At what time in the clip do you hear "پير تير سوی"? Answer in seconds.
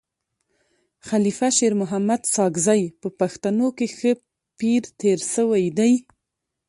4.59-5.63